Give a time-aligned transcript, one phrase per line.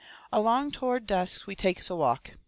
[0.33, 2.31] Along toward dusk we takes a walk.